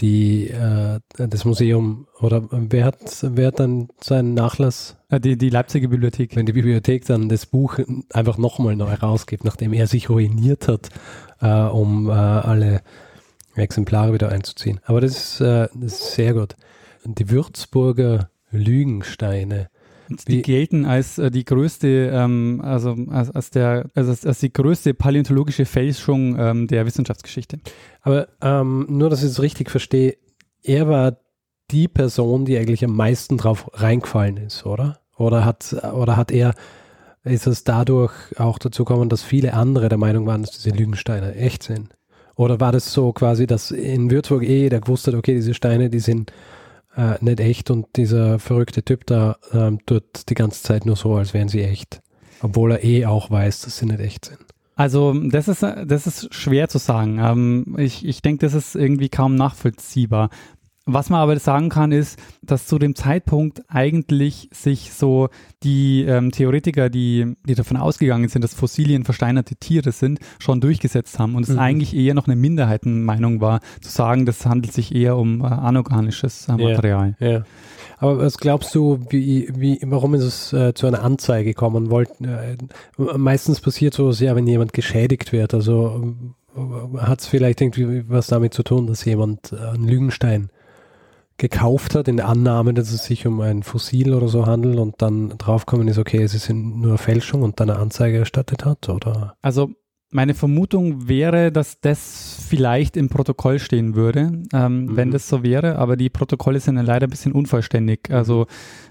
[0.00, 4.96] die, äh, das Museum oder wer hat, wer hat dann seinen Nachlass?
[5.08, 6.36] Äh, die, die Leipziger Bibliothek.
[6.36, 7.78] Wenn die Bibliothek dann das Buch
[8.12, 10.88] einfach nochmal neu rausgibt, nachdem er sich ruiniert hat,
[11.40, 12.82] äh, um äh, alle
[13.54, 14.80] Exemplare wieder einzuziehen.
[14.84, 16.56] Aber das ist, äh, das ist sehr gut.
[17.04, 19.68] Die Würzburger Lügensteine
[20.28, 24.52] die gelten als äh, die größte, ähm, also als, als der, also als, als, die
[24.52, 27.58] größte paläontologische Fälschung ähm, der Wissenschaftsgeschichte.
[28.02, 30.16] Aber ähm, nur, dass ich es richtig verstehe,
[30.62, 31.16] er war
[31.70, 35.00] die Person, die eigentlich am meisten drauf reingefallen ist, oder?
[35.16, 36.54] Oder hat, oder hat er,
[37.24, 41.34] ist es dadurch auch dazu gekommen, dass viele andere der Meinung waren, dass diese Lügensteine
[41.34, 41.94] echt sind?
[42.34, 45.90] Oder war das so quasi, dass in Würzburg eh jeder gewusst hat, okay, diese Steine,
[45.90, 46.32] die sind
[46.96, 51.14] äh, nicht echt und dieser verrückte Typ da ähm, tut die ganze Zeit nur so,
[51.14, 52.00] als wären sie echt.
[52.42, 54.38] Obwohl er eh auch weiß, dass sie nicht echt sind.
[54.76, 57.18] Also das ist, das ist schwer zu sagen.
[57.22, 60.30] Ähm, ich ich denke, das ist irgendwie kaum nachvollziehbar.
[60.92, 65.28] Was man aber sagen kann, ist, dass zu dem Zeitpunkt eigentlich sich so
[65.62, 71.18] die ähm, Theoretiker, die, die davon ausgegangen sind, dass Fossilien versteinerte Tiere sind, schon durchgesetzt
[71.18, 71.58] haben und es mhm.
[71.58, 76.48] eigentlich eher noch eine Minderheitenmeinung war, zu sagen, das handelt sich eher um äh, anorganisches
[76.48, 77.16] äh, Material.
[77.20, 77.44] Ja, ja.
[77.98, 81.90] Aber was glaubst du, wie, wie, warum ist es äh, zu einer Anzeige gekommen?
[81.90, 82.56] Wollt, äh,
[82.96, 85.52] meistens passiert sowas ja, wenn jemand geschädigt wird.
[85.52, 86.14] Also
[86.56, 90.48] äh, hat es vielleicht irgendwie was damit zu tun, dass jemand äh, einen Lügenstein
[91.40, 95.02] gekauft hat, in der Annahme, dass es sich um ein Fossil oder so handelt und
[95.02, 99.36] dann draufkommen ist, okay, es ist nur Fälschung und dann eine Anzeige erstattet hat, oder?
[99.40, 99.70] Also
[100.12, 104.96] meine Vermutung wäre, dass das vielleicht im Protokoll stehen würde, ähm, mhm.
[104.96, 108.10] wenn das so wäre, aber die Protokolle sind ja leider ein bisschen unvollständig.
[108.10, 108.46] Also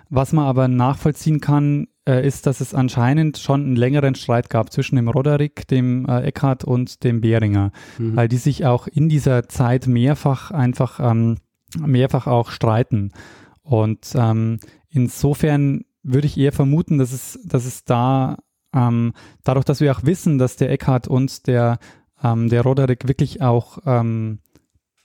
[0.09, 4.71] was man aber nachvollziehen kann, äh, ist, dass es anscheinend schon einen längeren Streit gab
[4.71, 8.15] zwischen dem Roderick, dem äh, Eckhart und dem Behringer, mhm.
[8.15, 11.38] weil die sich auch in dieser Zeit mehrfach einfach ähm,
[11.77, 13.12] mehrfach auch streiten.
[13.62, 18.38] Und ähm, insofern würde ich eher vermuten, dass es, dass es da,
[18.73, 21.79] ähm, dadurch, dass wir auch wissen, dass der Eckhart und der,
[22.23, 24.39] ähm, der Roderick wirklich auch ähm,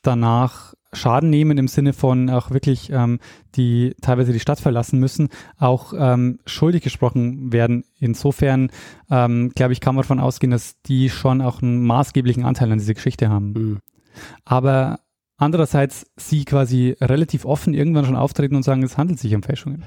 [0.03, 3.19] danach Schaden nehmen im Sinne von auch wirklich ähm,
[3.57, 7.85] die teilweise die Stadt verlassen müssen, auch ähm, schuldig gesprochen werden.
[7.99, 8.71] Insofern
[9.11, 12.79] ähm, glaube ich, kann man davon ausgehen, dass die schon auch einen maßgeblichen Anteil an
[12.79, 13.53] dieser Geschichte haben.
[13.53, 13.79] Mhm.
[14.45, 15.01] Aber
[15.37, 19.83] Andererseits sie quasi relativ offen irgendwann schon auftreten und sagen, es handelt sich um Fälschungen.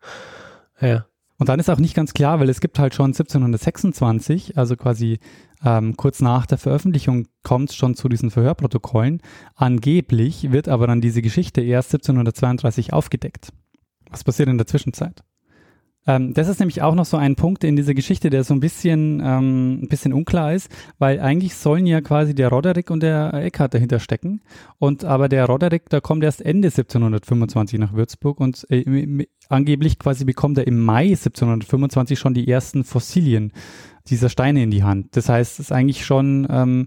[0.80, 1.06] ja.
[1.38, 5.20] Und dann ist auch nicht ganz klar, weil es gibt halt schon 1726, also quasi
[5.64, 9.22] ähm, kurz nach der Veröffentlichung kommt es schon zu diesen Verhörprotokollen.
[9.54, 13.54] Angeblich wird aber dann diese Geschichte erst 1732 aufgedeckt.
[14.10, 15.22] Was passiert in der Zwischenzeit?
[16.06, 18.60] Ähm, das ist nämlich auch noch so ein Punkt in dieser Geschichte, der so ein
[18.60, 23.34] bisschen, ähm, ein bisschen unklar ist, weil eigentlich sollen ja quasi der Roderick und der
[23.34, 24.40] Eckhart dahinter stecken.
[24.78, 30.24] Und aber der Roderick, der kommt erst Ende 1725 nach Würzburg und äh, angeblich quasi
[30.24, 33.52] bekommt er im Mai 1725 schon die ersten Fossilien
[34.08, 35.16] dieser Steine in die Hand.
[35.16, 36.86] Das heißt, es ist eigentlich schon, ähm,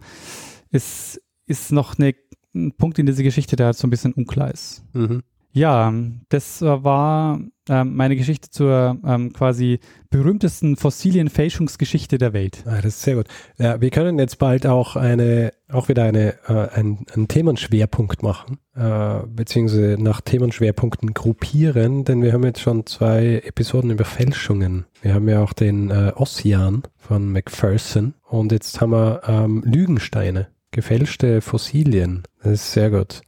[0.72, 2.16] es ist noch eine,
[2.56, 4.84] ein Punkt in dieser Geschichte, der halt so ein bisschen unklar ist.
[4.94, 5.22] Mhm.
[5.52, 5.94] Ja,
[6.30, 12.64] das war ähm, meine Geschichte zur ähm, quasi berühmtesten Fossilienfälschungsgeschichte der Welt.
[12.66, 13.28] Ah, das ist sehr gut.
[13.58, 18.60] Ja, wir können jetzt bald auch eine, auch wieder eine, äh, ein, einen Themenschwerpunkt machen,
[18.76, 24.86] äh, beziehungsweise nach Themenschwerpunkten gruppieren, denn wir haben jetzt schon zwei Episoden über Fälschungen.
[25.02, 30.48] Wir haben ja auch den äh, Ossian von Macpherson und jetzt haben wir ähm, Lügensteine,
[30.72, 32.24] gefälschte Fossilien.
[32.42, 33.22] Das ist sehr gut.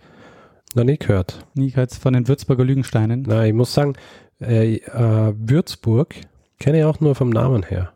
[0.75, 1.47] Noch nie gehört.
[1.53, 3.23] Nie gehört von den Würzburger Lügensteinen.
[3.25, 3.93] Na, ich muss sagen,
[4.41, 6.15] äh, äh, Würzburg
[6.59, 7.93] kenne ich auch nur vom Namen her.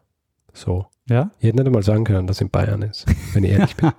[0.54, 0.88] So.
[1.08, 1.32] Ja?
[1.40, 3.92] Ich hätte nicht einmal sagen können, dass es in Bayern ist, wenn ich ehrlich bin.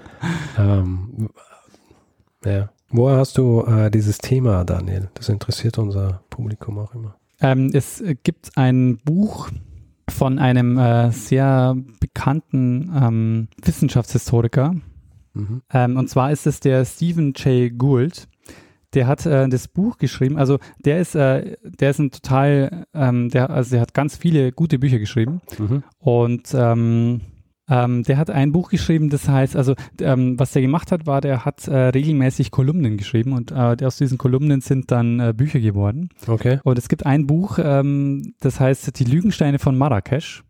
[0.58, 1.28] ähm,
[2.44, 2.70] ja.
[2.90, 5.08] Woher hast du äh, dieses Thema, Daniel?
[5.14, 7.16] Das interessiert unser Publikum auch immer.
[7.40, 9.48] Ähm, es gibt ein Buch
[10.08, 14.74] von einem äh, sehr bekannten ähm, Wissenschaftshistoriker.
[15.32, 15.62] Mhm.
[15.72, 17.76] Ähm, und zwar ist es der Stephen J.
[17.76, 18.28] Gould
[18.94, 20.36] der hat äh, das Buch geschrieben.
[20.36, 24.52] Also der ist, äh, der ist ein total, ähm, der, also der hat ganz viele
[24.52, 25.40] gute Bücher geschrieben.
[25.58, 25.82] Mhm.
[25.98, 27.20] Und ähm,
[27.68, 31.20] ähm, der hat ein Buch geschrieben, das heißt, also ähm, was der gemacht hat, war,
[31.20, 35.60] der hat äh, regelmäßig Kolumnen geschrieben und äh, aus diesen Kolumnen sind dann äh, Bücher
[35.60, 36.10] geworden.
[36.26, 36.58] Okay.
[36.64, 40.42] Und es gibt ein Buch, ähm, das heißt Die Lügensteine von Marrakesch.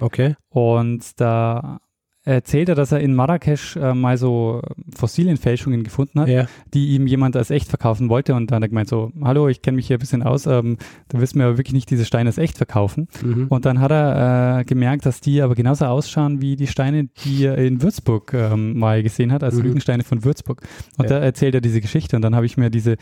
[0.00, 0.36] Okay.
[0.48, 1.80] Und da
[2.24, 4.60] erzählt er, dass er in Marrakesch äh, mal so
[4.94, 6.46] Fossilienfälschungen gefunden hat, ja.
[6.74, 8.34] die ihm jemand als echt verkaufen wollte.
[8.34, 10.76] Und dann hat er gemeint so, hallo, ich kenne mich hier ein bisschen aus, ähm,
[11.08, 13.08] du mir aber wirklich nicht diese Steine als echt verkaufen.
[13.22, 13.46] Mhm.
[13.48, 17.44] Und dann hat er äh, gemerkt, dass die aber genauso ausschauen wie die Steine, die
[17.44, 19.62] er in Würzburg ähm, mal gesehen hat, als mhm.
[19.62, 20.62] Lügensteine von Würzburg.
[20.98, 21.18] Und ja.
[21.18, 22.16] da erzählt er diese Geschichte.
[22.16, 22.96] Und dann habe ich mir diese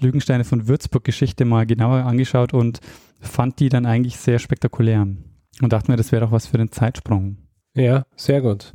[0.00, 2.80] Lügensteine von Würzburg-Geschichte mal genauer angeschaut und
[3.20, 5.06] fand die dann eigentlich sehr spektakulär.
[5.62, 7.36] Und dachte mir, das wäre doch was für den Zeitsprung.
[7.74, 8.72] Ja, sehr gut.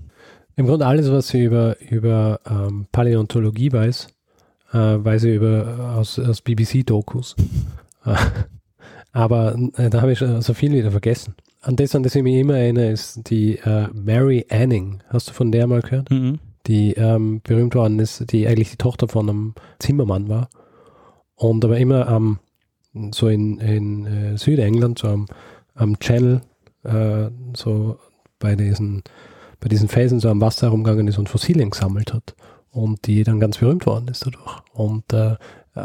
[0.55, 4.07] Im Grunde alles, was sie über, über ähm, Paläontologie weiß,
[4.73, 7.35] äh, weiß sie über, aus, aus BBC-Dokus.
[9.11, 11.35] Aber äh, da habe ich so viel wieder vergessen.
[11.61, 15.01] An das, an das ich mich immer erinnere, ist die äh, Mary Anning.
[15.07, 16.09] Hast du von der mal gehört?
[16.09, 16.39] Mhm.
[16.67, 20.49] Die ähm, berühmt worden ist, die eigentlich die Tochter von einem Zimmermann war.
[21.35, 22.39] Und aber immer am,
[23.11, 25.25] so in, in äh, Südengland, so am,
[25.73, 26.41] am Channel,
[26.83, 27.97] äh, so
[28.39, 29.03] bei diesen,
[29.59, 32.35] bei diesen Felsen so am Wasser herumgegangen ist und Fossilien gesammelt hat
[32.71, 34.61] und die dann ganz berühmt worden ist dadurch.
[34.73, 35.35] Und äh,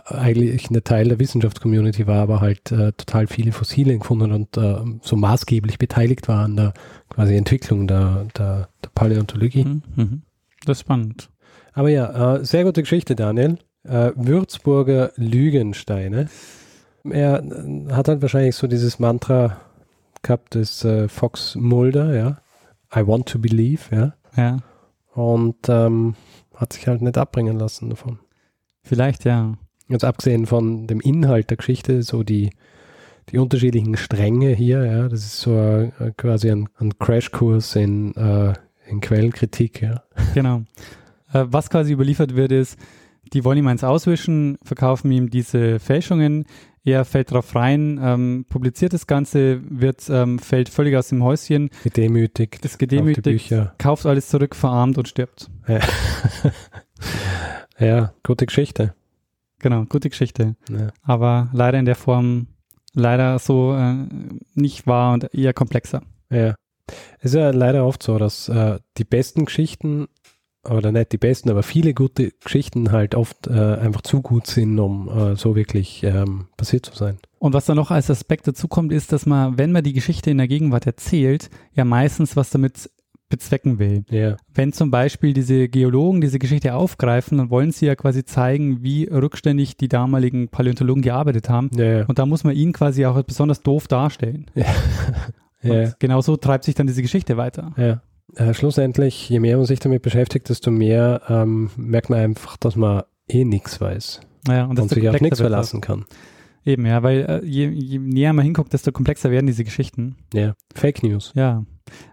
[0.06, 4.76] eigentlich ein Teil der Wissenschaftscommunity war, aber halt äh, total viele Fossilien gefunden und äh,
[5.02, 6.74] so maßgeblich beteiligt war an der
[7.10, 9.64] quasi Entwicklung der, der, der Paläontologie.
[9.64, 10.22] Mhm, mhm.
[10.64, 11.30] Das ist spannend.
[11.72, 13.58] Aber ja, äh, sehr gute Geschichte, Daniel.
[13.84, 16.28] Äh, Würzburger Lügensteine.
[17.04, 19.58] Er äh, hat halt wahrscheinlich so dieses Mantra
[20.22, 22.38] gehabt, das äh, Fox Mulder, ja.
[22.94, 24.14] I Want to Believe, ja.
[24.36, 24.58] Ja.
[25.14, 26.14] Und ähm,
[26.54, 28.18] hat sich halt nicht abbringen lassen davon.
[28.82, 29.54] Vielleicht, ja.
[29.88, 32.50] Jetzt abgesehen von dem Inhalt der Geschichte, so die,
[33.30, 38.54] die unterschiedlichen Stränge hier, ja, das ist so äh, quasi ein, ein Crashkurs in, äh,
[38.88, 40.02] in Quellenkritik, ja.
[40.34, 40.62] Genau.
[41.32, 42.78] Äh, was quasi überliefert wird, ist,
[43.32, 46.44] die wollen ihm eins auswischen, verkaufen ihm diese Fälschungen,
[46.84, 51.70] er fällt drauf rein, ähm, publiziert das Ganze, wird, ähm, fällt völlig aus dem Häuschen.
[51.82, 52.64] Gedemütigt.
[52.64, 55.50] Ist gedemütigt, kauft alles zurück, verarmt und stirbt.
[55.66, 55.80] Ja,
[57.78, 58.94] ja gute Geschichte.
[59.60, 60.56] Genau, gute Geschichte.
[60.68, 60.88] Ja.
[61.02, 62.48] Aber leider in der Form,
[62.92, 64.06] leider so äh,
[64.54, 66.02] nicht wahr und eher komplexer.
[66.30, 66.54] Ja.
[67.18, 70.08] Es ist ja leider oft so, dass äh, die besten Geschichten
[70.68, 74.78] oder nicht die besten, aber viele gute Geschichten halt oft äh, einfach zu gut sind,
[74.78, 77.18] um äh, so wirklich ähm, passiert zu sein.
[77.38, 80.30] Und was da noch als Aspekt dazu kommt, ist, dass man, wenn man die Geschichte
[80.30, 82.90] in der Gegenwart erzählt, ja meistens was damit
[83.28, 84.04] bezwecken will.
[84.12, 84.36] Yeah.
[84.54, 89.04] Wenn zum Beispiel diese Geologen diese Geschichte aufgreifen, dann wollen sie ja quasi zeigen, wie
[89.04, 91.70] rückständig die damaligen Paläontologen gearbeitet haben.
[91.76, 92.04] Yeah.
[92.06, 94.46] Und da muss man ihn quasi auch besonders doof darstellen.
[94.56, 94.66] Yeah.
[95.64, 97.72] Und genau so treibt sich dann diese Geschichte weiter.
[98.34, 102.76] Äh, schlussendlich, je mehr man sich damit beschäftigt, desto mehr ähm, merkt man einfach, dass
[102.76, 104.20] man eh nichts weiß.
[104.48, 106.04] Ja, und, und sich auf nichts verlassen kann.
[106.66, 110.16] Eben, ja, weil äh, je, je, näher man hinguckt, desto komplexer werden diese Geschichten.
[110.32, 111.32] Ja, Fake News.
[111.34, 111.64] Ja.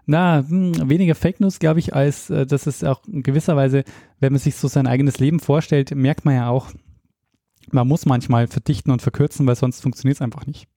[0.04, 3.84] Na, hm, weniger Fake News, glaube ich, als äh, das ist auch in gewisser Weise,
[4.20, 6.70] wenn man sich so sein eigenes Leben vorstellt, merkt man ja auch,
[7.70, 10.68] man muss manchmal verdichten und verkürzen, weil sonst funktioniert es einfach nicht.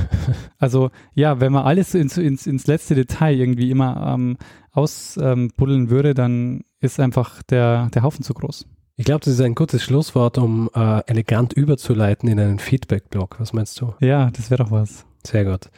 [0.58, 4.36] also ja, wenn man alles ins, ins, ins letzte Detail irgendwie immer ähm,
[4.72, 8.66] ausbuddeln ähm, würde, dann ist einfach der, der Haufen zu groß.
[8.96, 13.36] Ich glaube, das ist ein gutes Schlusswort, um äh, elegant überzuleiten in einen Feedback-Blog.
[13.38, 13.94] Was meinst du?
[14.00, 15.04] Ja, das wäre doch was.
[15.26, 15.70] Sehr gut.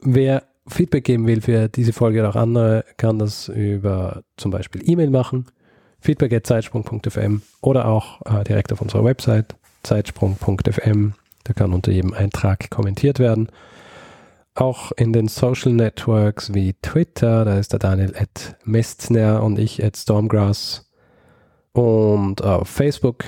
[0.00, 4.88] Wer Feedback geben will für diese Folge oder auch andere, kann das über zum Beispiel
[4.88, 5.46] E-Mail machen,
[6.00, 11.14] feedback.zeitsprung.fm oder auch äh, direkt auf unserer Website zeitsprung.fm
[11.48, 13.48] Da kann unter jedem Eintrag kommentiert werden.
[14.54, 19.82] Auch in den Social Networks wie Twitter, da ist der Daniel at Mestner und ich
[19.82, 20.90] at Stormgrass.
[21.72, 23.24] Und auf Facebook,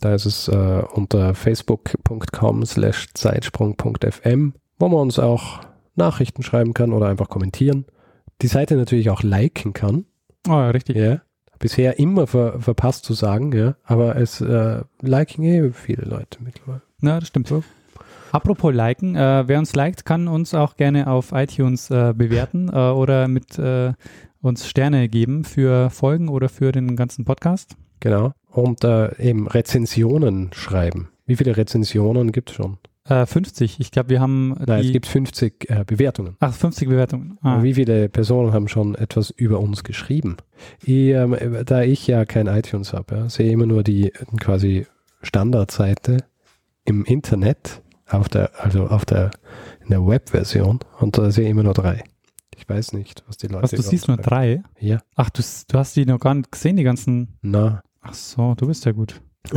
[0.00, 5.60] da ist es äh, unter facebook.com slash zeitsprung.fm, wo man uns auch
[5.94, 7.84] Nachrichten schreiben kann oder einfach kommentieren.
[8.42, 10.06] Die Seite natürlich auch liken kann.
[10.48, 10.96] Oh, ja, richtig.
[10.96, 11.20] Ja.
[11.60, 13.76] Bisher immer ver verpasst zu sagen, ja.
[13.84, 16.82] Aber es äh, liken eh viele Leute mittlerweile.
[17.06, 17.48] Ja, das stimmt.
[17.48, 17.62] So.
[18.32, 22.90] Apropos liken, äh, wer uns liked, kann uns auch gerne auf iTunes äh, bewerten äh,
[22.90, 23.92] oder mit äh,
[24.42, 27.76] uns Sterne geben für Folgen oder für den ganzen Podcast.
[28.00, 28.32] Genau.
[28.50, 31.10] Und äh, eben Rezensionen schreiben.
[31.26, 32.78] Wie viele Rezensionen gibt es schon?
[33.08, 33.80] Äh, 50.
[33.80, 34.56] Ich glaube, wir haben.
[34.66, 36.36] Nein, die, es gibt 50 äh, Bewertungen.
[36.40, 37.38] Ach, 50 Bewertungen.
[37.42, 37.62] Ah.
[37.62, 40.38] Wie viele Personen haben schon etwas über uns geschrieben?
[40.82, 41.36] Ich, ähm,
[41.66, 44.86] da ich ja kein iTunes habe, ja, sehe immer nur die quasi
[45.22, 46.24] Standardseite
[46.84, 49.30] im Internet, auf der, also auf der,
[49.82, 52.04] in der Webversion, und da sehe ich immer nur drei.
[52.56, 53.64] Ich weiß nicht, was die Leute.
[53.64, 54.62] Was, du siehst nur drei?
[54.78, 55.00] Ja.
[55.16, 57.36] Ach, du, du hast die noch gar nicht gesehen, die ganzen.
[57.42, 57.82] Na.
[58.00, 59.20] Ach so, du bist ja gut.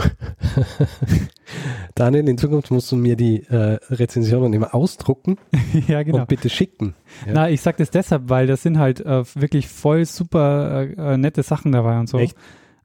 [1.96, 5.38] Daniel, in Zukunft musst du mir die äh, Rezensionen immer ausdrucken
[5.88, 6.20] ja, genau.
[6.20, 6.94] und bitte schicken.
[7.26, 7.34] Ja.
[7.34, 11.18] Na, ich sag das deshalb, weil das sind halt äh, wirklich voll super äh, äh,
[11.18, 12.20] nette Sachen dabei und so.
[12.20, 12.36] Echt?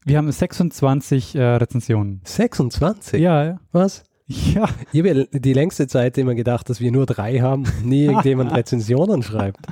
[0.05, 2.21] Wir haben 26 äh, Rezensionen.
[2.25, 3.21] 26?
[3.21, 3.61] Ja, ja.
[3.73, 4.05] Was?
[4.27, 7.87] Ja, Ich habe ja die längste Zeit immer gedacht, dass wir nur drei haben und
[7.87, 9.67] nie irgendjemand Rezensionen schreibt.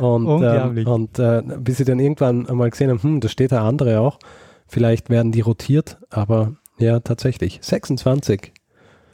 [0.00, 0.86] Und, Unglaublich.
[0.86, 4.00] Ähm, und äh, bis ich dann irgendwann einmal gesehen habe, hm, da steht da andere
[4.00, 4.18] auch.
[4.66, 7.58] Vielleicht werden die rotiert, aber ja, tatsächlich.
[7.62, 8.52] 26.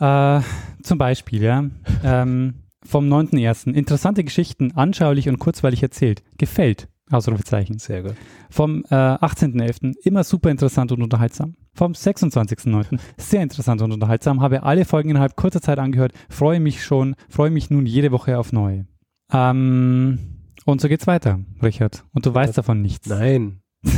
[0.00, 0.40] Äh,
[0.82, 1.64] zum Beispiel, ja.
[2.02, 3.72] Ähm, vom 9.1.
[3.74, 6.22] Interessante Geschichten, anschaulich und kurzweilig erzählt.
[6.38, 6.88] Gefällt.
[7.10, 7.78] Ausrufezeichen.
[7.78, 8.14] Sehr gut.
[8.50, 9.94] Vom äh, 18.11.
[10.02, 11.56] immer super interessant und unterhaltsam.
[11.74, 12.98] Vom 26.09.
[13.16, 14.40] sehr interessant und unterhaltsam.
[14.40, 16.12] Habe alle Folgen innerhalb kurzer Zeit angehört.
[16.28, 18.86] Freue mich schon, freue mich nun jede Woche auf neue.
[19.32, 20.18] Ähm,
[20.64, 22.04] und so geht's weiter, Richard.
[22.12, 23.08] Und du weißt davon nichts.
[23.08, 23.60] Nein.
[23.82, 23.92] ich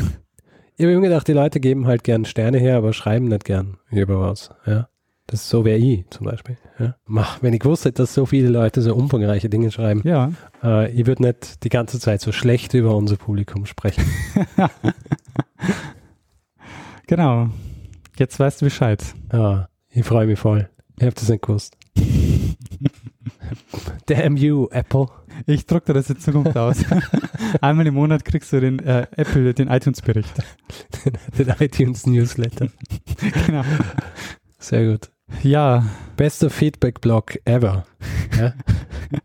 [0.81, 4.20] habe immer gedacht, die Leute geben halt gern Sterne her, aber schreiben nicht gern über
[4.20, 4.51] was.
[4.66, 4.88] Ja.
[5.26, 6.58] Das ist so wäre ich zum Beispiel.
[6.78, 6.96] Ja.
[7.40, 10.32] Wenn ich gewusst hätte, dass so viele Leute so umfangreiche Dinge schreiben, Ja,
[10.62, 14.04] äh, ich würde nicht die ganze Zeit so schlecht über unser Publikum sprechen.
[17.06, 17.48] genau.
[18.18, 19.02] Jetzt weißt du Bescheid.
[19.32, 20.68] Ja, ich freue mich voll.
[20.98, 21.76] Ich habe das nicht gewusst.
[24.06, 25.06] Damn you, Apple.
[25.46, 26.78] Ich druck dir das in Zukunft aus.
[27.61, 30.32] Einmal im Monat kriegst du den äh, Apple, den iTunes-Bericht.
[31.38, 32.68] Den iTunes Newsletter.
[33.46, 33.64] genau.
[34.58, 35.11] Sehr gut.
[35.42, 35.85] Ja,
[36.16, 37.85] Bester Feedback-Blog ever.
[38.38, 38.53] Ja?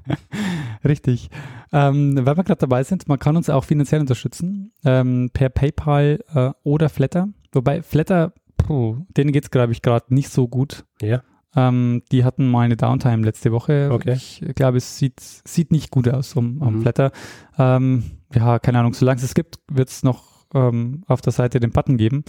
[0.84, 1.30] richtig.
[1.72, 4.72] Ähm, weil wir gerade dabei sind, man kann uns auch finanziell unterstützen.
[4.86, 7.30] Ähm, per PayPal äh, oder Flatter.
[7.52, 10.86] Wobei Flatter, puh, denen geht es, glaube ich, gerade nicht so gut.
[11.02, 11.22] ja.
[11.56, 13.90] Ähm, die hatten mal eine Downtime letzte Woche.
[13.92, 14.14] Okay.
[14.14, 16.82] Ich glaube, es sieht, sieht nicht gut aus um, um Mhm.
[16.84, 17.12] Flatter.
[17.58, 18.04] Ähm,
[18.36, 21.72] ja, keine Ahnung, solange es es gibt, wird es noch ähm, auf der Seite den
[21.72, 22.26] Button geben.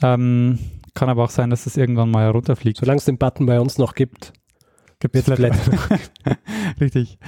[0.00, 0.60] Ähm,
[0.94, 2.78] kann aber auch sein, dass es irgendwann mal runterfliegt.
[2.78, 4.32] Solange es den Button bei uns noch gibt,
[5.02, 5.72] Gibt wird Flatter.
[6.80, 7.18] Richtig.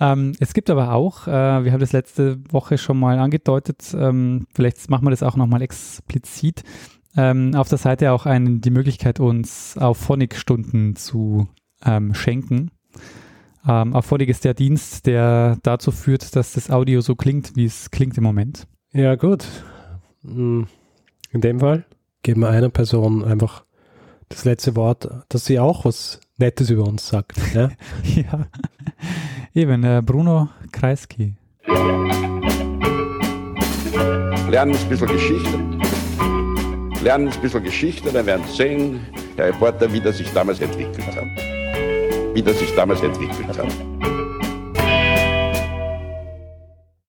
[0.00, 4.46] Ähm, es gibt aber auch, äh, wir haben das letzte Woche schon mal angedeutet, ähm,
[4.52, 6.64] vielleicht machen wir das auch nochmal explizit,
[7.16, 11.46] ähm, auf der Seite auch einen, die Möglichkeit, uns auf Phonic-Stunden zu
[11.84, 12.72] ähm, schenken.
[13.66, 17.92] Ähm, Auphonic ist der Dienst, der dazu führt, dass das Audio so klingt, wie es
[17.92, 18.66] klingt im Moment.
[18.92, 19.46] Ja, gut.
[20.22, 20.66] Hm,
[21.30, 21.84] In dem Fall
[22.22, 23.64] geben wir einer Person einfach
[24.28, 27.36] das letzte Wort, dass sie auch was Nettes über uns sagt.
[27.54, 27.70] Ja?
[28.02, 28.46] ja.
[29.54, 31.34] Eben, äh, Bruno Kreisky.
[34.48, 35.58] Lernen ein bisschen Geschichte.
[37.02, 39.00] Lernen ein bisschen Geschichte, dann werden Sie sehen,
[39.36, 41.24] Herr Reporter, wie das sich damals entwickelt hat.
[42.34, 44.19] Wie das sich damals entwickelt hat.